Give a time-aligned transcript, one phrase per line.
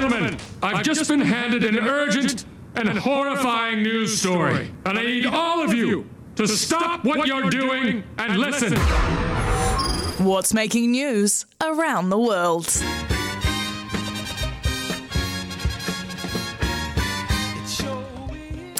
[0.00, 5.62] gentlemen, I've just been handed an urgent and horrifying news story, and I need all
[5.62, 8.76] of you to stop what you're doing and listen.
[10.24, 12.66] What's making news around the world?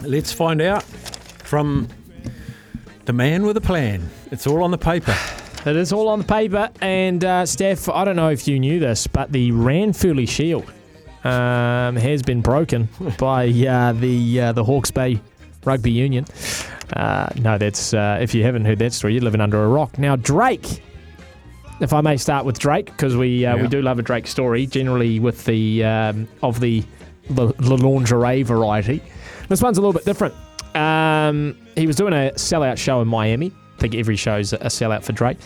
[0.03, 1.89] Let's find out from
[3.07, 4.09] the man with a plan.
[4.30, 5.17] It's all on the paper.
[5.64, 6.71] It is all on the paper.
[6.80, 10.71] And uh, Steph, I don't know if you knew this, but the Ranfurly Shield
[11.27, 12.88] um, has been broken
[13.19, 15.20] by uh, the uh, the Hawke's Bay
[15.64, 16.24] Rugby Union.
[16.92, 19.98] Uh, no, that's uh, if you haven't heard that story, you're living under a rock.
[19.98, 20.82] Now, Drake.
[21.78, 23.62] If I may start with Drake, because we uh, Yeah.
[23.62, 26.82] we do love a Drake story, generally with the um, of the,
[27.29, 29.02] the the lingerie variety.
[29.48, 30.34] This one's a little bit different.
[30.74, 33.52] Um, he was doing a sellout show in Miami.
[33.77, 35.37] I think every show's a sellout for Drake.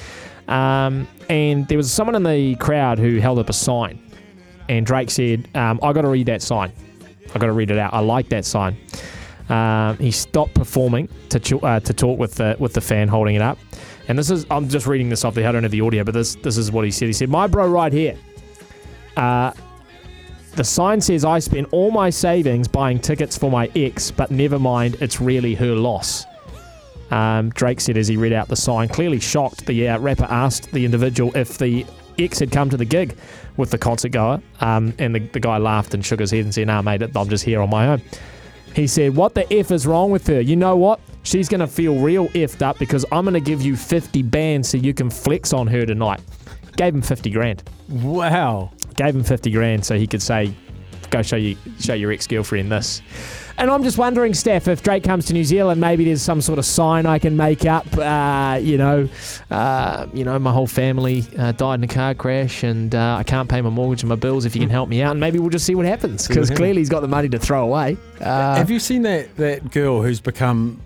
[0.47, 3.99] Um, and there was someone in the crowd who held up a sign.
[4.71, 6.71] And Drake said, um, I got to read that sign.
[7.35, 7.93] I got to read it out.
[7.93, 8.77] I like that sign.
[9.49, 13.35] Um, he stopped performing to ch- uh, to talk with the with the fan holding
[13.35, 13.59] it up.
[14.07, 16.15] And this is I'm just reading this off the I don't have the audio, but
[16.15, 17.07] this this is what he said.
[17.07, 18.17] He said, "My bro, right here.
[19.17, 19.51] Uh,
[20.55, 24.61] the sign says I spent all my savings buying tickets for my ex, but never
[24.61, 26.27] mind, it's really her loss."
[27.11, 29.67] Um, Drake said as he read out the sign, clearly shocked.
[29.67, 31.85] The uh, rapper asked the individual if the
[32.19, 33.17] ex had come to the gig
[33.57, 36.55] with the concert goer, um, and the, the guy laughed and shook his head and
[36.55, 38.03] said, "Nah, mate, I'm just here on my own."
[38.75, 40.41] He said, What the F is wrong with her?
[40.41, 41.01] You know what?
[41.23, 44.69] She's going to feel real effed up because I'm going to give you 50 bands
[44.69, 46.21] so you can flex on her tonight.
[46.77, 47.63] Gave him 50 grand.
[47.89, 48.71] Wow.
[48.97, 50.55] Gave him 50 grand so he could say,
[51.11, 53.03] Go show you show your ex girlfriend this.
[53.59, 56.59] And I'm just wondering, Steph, if Drake comes to New Zealand, maybe there's some sort
[56.59, 57.87] of sign I can make up.
[57.95, 59.07] Uh, you know,
[59.51, 63.23] uh, you know, my whole family uh, died in a car crash, and uh, I
[63.23, 64.47] can't pay my mortgage and my bills.
[64.47, 66.81] If you can help me out, and maybe we'll just see what happens because clearly
[66.81, 67.99] he's got the money to throw away.
[68.21, 70.81] Uh, Have you seen that, that girl who's become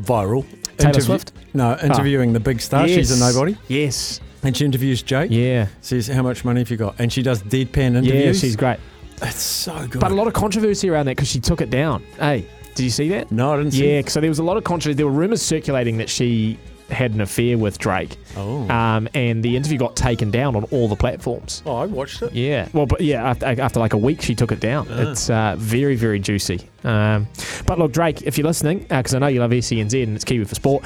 [0.00, 0.44] viral?
[0.78, 1.32] Taylor Swift?
[1.54, 2.88] No, interviewing the big star.
[2.88, 3.56] She's a nobody.
[3.68, 4.20] Yes.
[4.42, 5.30] And she interviews Jake.
[5.30, 5.66] Yeah.
[5.80, 6.96] Says, How much money have you got?
[6.98, 8.14] And she does deadpan interviews.
[8.14, 8.78] Yeah, she's great.
[9.22, 10.00] It's so good.
[10.00, 12.04] But a lot of controversy around that because she took it down.
[12.18, 13.30] Hey, did you see that?
[13.32, 14.96] No, I didn't see Yeah, so there was a lot of controversy.
[14.96, 16.58] There were rumors circulating that she
[16.90, 18.16] had an affair with Drake.
[18.36, 18.68] Oh.
[18.70, 21.62] Um, and the interview got taken down on all the platforms.
[21.66, 22.32] oh, I watched it.
[22.32, 22.68] Yeah.
[22.72, 24.86] Well, but yeah, after, after like a week, she took it down.
[24.90, 26.68] It's uh, very, very juicy.
[26.84, 27.26] Um,
[27.66, 30.44] but look, Drake, if you're listening, because I know you love SENZ and it's Kiwi
[30.44, 30.84] for Sport,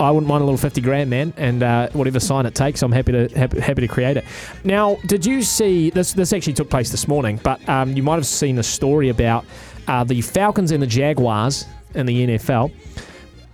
[0.00, 2.92] I wouldn't mind a little 50 grand, man, and uh, whatever sign it takes, I'm
[2.92, 4.24] happy to happy, happy to create it.
[4.64, 6.12] Now, did you see this?
[6.12, 9.44] This actually took place this morning, but um, you might have seen a story about
[9.88, 12.72] uh, the Falcons and the Jaguars in the NFL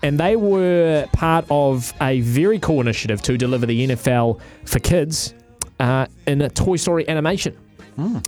[0.04, 5.32] and they were part of a very cool initiative to deliver the NFL for kids
[5.80, 7.56] uh, in a Toy Story animation.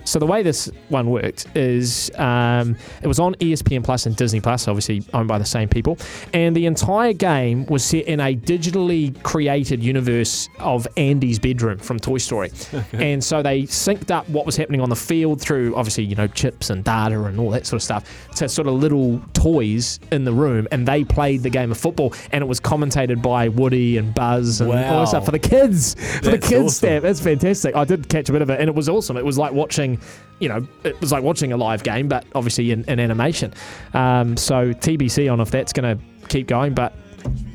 [0.05, 4.41] So the way this one worked is um, it was on ESPN Plus and Disney
[4.41, 5.99] Plus, obviously owned by the same people,
[6.33, 11.99] and the entire game was set in a digitally created universe of Andy's bedroom from
[11.99, 12.53] Toy Story,
[12.93, 16.27] and so they synced up what was happening on the field through obviously you know
[16.29, 20.25] chips and data and all that sort of stuff to sort of little toys in
[20.25, 23.97] the room, and they played the game of football, and it was commentated by Woody
[23.97, 26.53] and Buzz and all that stuff for the kids, for the kids.
[26.53, 26.69] awesome.
[26.69, 27.05] Steph.
[27.05, 27.75] It's fantastic.
[27.75, 29.17] I did catch a bit of it, and it was awesome.
[29.17, 29.99] It was like watching,
[30.39, 33.53] you know, it was like watching a live game, but obviously in, in animation.
[33.95, 36.95] Um, so TBC on if that's going to keep going, but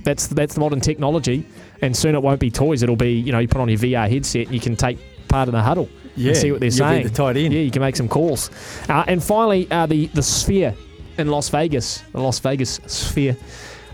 [0.03, 1.45] that's that's the modern technology,
[1.81, 2.83] and soon it won't be toys.
[2.83, 4.97] It'll be, you know, you put on your VR headset, and you can take
[5.29, 6.29] part in the huddle Yeah.
[6.29, 7.03] and see what they're saying.
[7.03, 7.53] the tight end.
[7.53, 8.49] Yeah, you can make some calls.
[8.89, 10.73] Uh, and finally, uh, the the Sphere
[11.17, 13.37] in Las Vegas, the Las Vegas Sphere.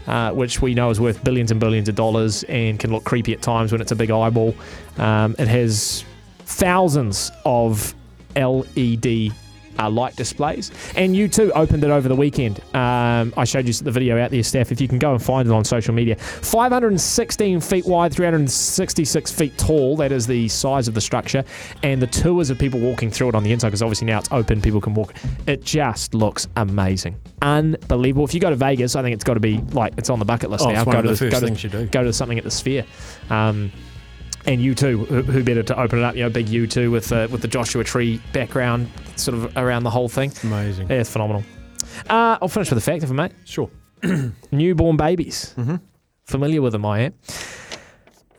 [0.08, 3.34] Uh, which we know is worth billions and billions of dollars and can look creepy
[3.34, 4.56] at times when it's a big eyeball.
[4.98, 6.06] Um, it has
[6.48, 7.94] thousands of
[8.36, 9.32] LED
[9.80, 12.60] uh, light displays, and U2 opened it over the weekend.
[12.74, 14.72] Um, I showed you the video out there, Steph.
[14.72, 19.56] If you can go and find it on social media, 516 feet wide, 366 feet
[19.60, 19.96] tall.
[19.98, 21.44] That is the size of the structure,
[21.84, 24.32] and the tours of people walking through it on the inside because obviously now it's
[24.32, 24.62] open.
[24.62, 25.14] People can walk.
[25.46, 28.26] It just looks amazing, unbelievable.
[28.26, 30.26] If you go to Vegas, I think it's got to be like it's on the
[30.26, 30.86] bucket list Oh, now.
[30.86, 31.86] go of to the first go to- things you do.
[31.86, 32.84] Go to something at the Sphere.
[33.30, 33.72] Um,
[34.48, 35.06] and U2.
[35.08, 36.16] Who, who better to open it up?
[36.16, 39.90] You know, big U2 with uh, with the Joshua Tree background, sort of around the
[39.92, 40.32] whole thing.
[40.44, 40.90] Amazing.
[40.90, 41.44] Yeah, it's phenomenal.
[42.10, 43.30] Uh, I'll finish with a fact, if I may.
[43.46, 43.70] Sure.
[44.52, 45.54] Newborn babies.
[45.58, 45.82] Mhm.
[46.26, 47.14] Familiar with them, I am.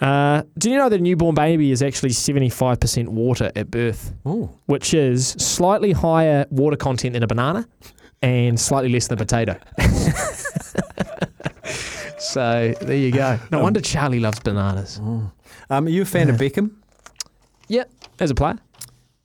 [0.01, 4.49] Uh, do you know that a newborn baby is actually 75% water at birth, Oh,
[4.67, 7.67] which is slightly higher water content than a banana
[8.23, 9.57] and slightly less than a potato?
[12.29, 13.39] so there you go.
[13.51, 14.99] No wonder Charlie loves bananas.
[14.99, 15.33] um,
[15.71, 16.71] are you a fan of Beckham?
[17.69, 17.91] Yep,
[18.21, 18.59] as a player.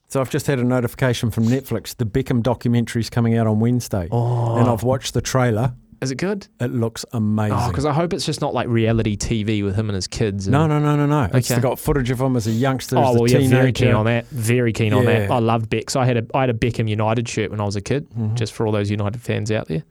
[0.08, 1.96] So I've just had a notification from Netflix.
[1.96, 5.74] The Beckham documentary is coming out on Wednesday, and I've watched the trailer.
[6.02, 6.46] Is it good?
[6.60, 7.56] It looks amazing.
[7.58, 10.46] Oh, because I hope it's just not like reality TV with him and his kids.
[10.46, 11.30] And, no, no, no, no, no.
[11.36, 11.60] It's Okay.
[11.62, 14.26] got footage of him as a youngster, Oh as well, yeah, very keen on that.
[14.26, 15.30] Very keen on that.
[15.30, 15.88] I loved Beck.
[15.88, 18.06] So I had a I had a Beckham United shirt when I was a kid,
[18.10, 18.34] Mm-hmm.
[18.34, 19.82] just for all those United fans out there.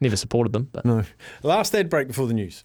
[0.00, 1.04] Never supported them, but No.
[1.42, 2.64] Last ad break before the news.